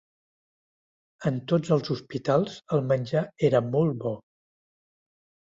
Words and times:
En 1.31 1.37
tots 1.51 1.73
els 1.75 1.93
hospitals 1.95 2.57
el 2.79 2.83
menjar 2.93 3.23
era 3.51 3.65
molt 3.77 4.03
bo 4.07 4.15